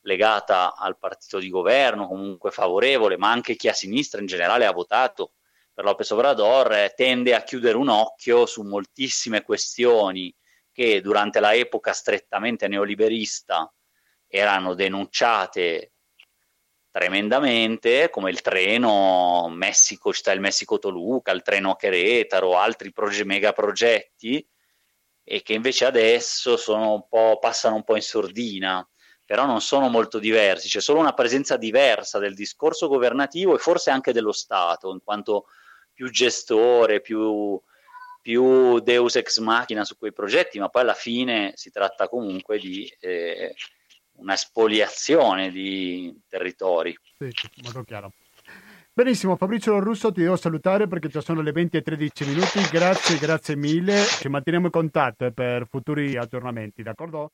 [0.00, 4.72] legata al partito di governo, comunque favorevole, ma anche chi a sinistra in generale ha
[4.72, 5.32] votato
[5.72, 10.34] per Lopez Obrador, eh, tende a chiudere un occhio su moltissime questioni
[10.72, 13.72] che durante la epoca strettamente neoliberista
[14.26, 15.93] erano denunciate
[16.94, 24.46] tremendamente, come il treno Messico, città del Messico-Toluca, il treno Querétaro, altri proge- mega progetti,
[25.24, 28.88] e che invece adesso un passano un po' in sordina,
[29.26, 33.90] però non sono molto diversi, c'è solo una presenza diversa del discorso governativo e forse
[33.90, 35.46] anche dello Stato, in quanto
[35.92, 37.60] più gestore, più,
[38.22, 42.86] più deus ex machina su quei progetti, ma poi alla fine si tratta comunque di...
[43.00, 43.52] Eh,
[44.16, 46.96] una spoliazione di territori.
[47.18, 48.12] Sì, molto chiaro.
[48.92, 52.60] Benissimo, Fabrizio Russo ti devo salutare perché già sono le 20 e 13 minuti.
[52.70, 54.04] Grazie, grazie mille.
[54.04, 57.32] Ci manteniamo in contatto per futuri aggiornamenti, d'accordo?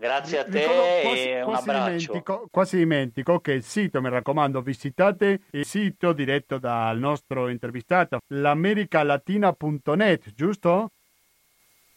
[0.00, 0.64] Grazie a te
[1.02, 1.90] quasi, e un quasi abbraccio.
[1.90, 8.20] Dimentico, quasi dimentico che il sito, mi raccomando, visitate il sito diretto dal nostro intervistato,
[8.28, 10.92] l'americalatina.net, giusto?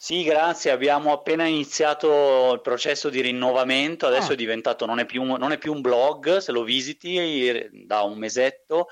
[0.04, 0.72] Sì, grazie.
[0.72, 4.34] Abbiamo appena iniziato il processo di rinnovamento, adesso ah.
[4.34, 8.18] è diventato, non è, più, non è più un blog, se lo visiti da un
[8.18, 8.88] mesetto,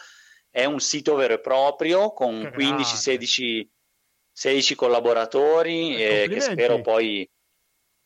[0.50, 3.70] è un sito vero e proprio con 15, 16,
[4.32, 7.30] 16 collaboratori eh, che spero poi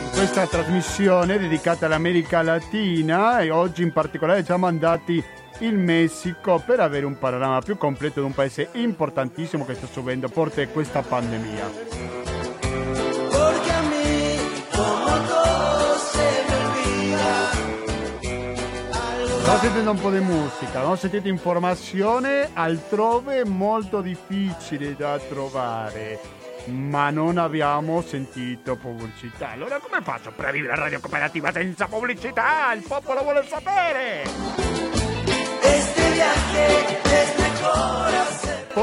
[0.00, 6.80] In questa trasmissione dedicata all'America Latina e oggi in particolare siamo andati in Messico per
[6.80, 11.64] avere un panorama più completo di un paese importantissimo che sta subendo forte questa pandemia.
[11.64, 12.14] A.
[19.44, 20.96] Stiamo sentendo un po' di musica, no?
[20.96, 26.18] sentite informazione altrove molto difficile da trovare,
[26.66, 29.50] ma non abbiamo sentito pubblicità.
[29.50, 32.72] Allora come faccio per vivere la radio cooperativa senza pubblicità?
[32.72, 35.03] Il popolo vuole sapere!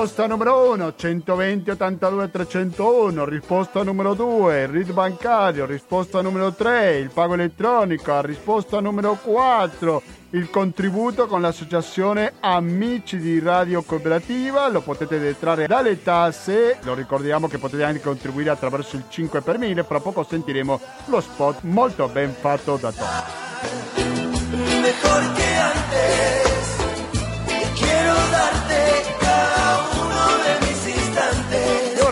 [0.01, 3.23] Risposta numero 1, 120 82 301.
[3.25, 5.67] Risposta numero 2, il RID bancario.
[5.67, 8.19] Risposta numero 3, il pago elettronico.
[8.21, 10.01] Risposta numero 4,
[10.31, 14.67] il contributo con l'associazione Amici di Radio Cooperativa.
[14.69, 16.79] Lo potete detrarre dalle tasse.
[16.81, 19.83] Lo ricordiamo che potete anche contribuire attraverso il 5 per 1000.
[19.83, 23.07] Fra poco sentiremo lo spot molto ben fatto da Tom.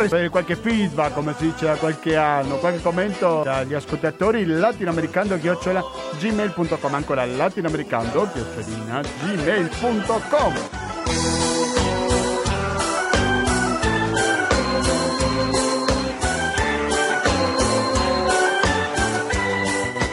[0.04, 5.38] E per qualche feedback, come si dice da qualche anno, qualche commento dagli ascoltatori latinoamericano
[5.38, 5.84] chiocciola
[6.18, 10.79] gmail.com ancora latinoamericano chiocciolina gmail.com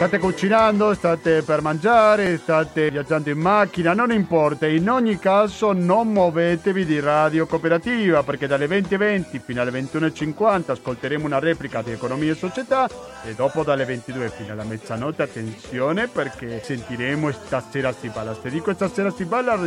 [0.07, 6.07] State cucinando, state per mangiare, state viaggiando in macchina, non importa, in ogni caso non
[6.13, 12.31] muovetevi di radio cooperativa perché dalle 20.20 fino alle 21.50 ascolteremo una replica di Economia
[12.31, 12.87] e Società
[13.25, 18.33] e dopo dalle 22 fino alla mezzanotte attenzione perché sentiremo stasera si balla.
[18.33, 19.59] Se dico stasera si balla,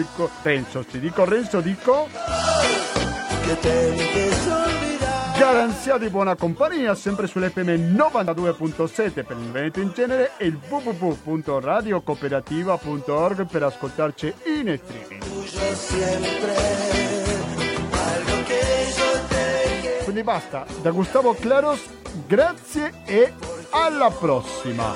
[0.43, 2.09] Renzo, se dico Renzo dico...
[3.45, 4.89] Que
[5.41, 13.47] Garanzia di buona compagnia sempre sull'FM 92.7 per il Veneto in genere e il www.radiocooperativa.org
[13.47, 15.22] per ascoltarci in streaming.
[20.05, 21.88] Quindi basta, da Gustavo Claros,
[22.26, 23.32] grazie e
[23.70, 24.93] alla prossima!